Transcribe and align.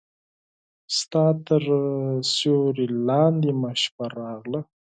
ستا 0.97 1.25
تر 1.47 1.63
سیوري 2.33 2.87
لاندې 3.07 3.51
مې 3.59 3.71
شپه 3.81 4.05
راغله 4.19 4.61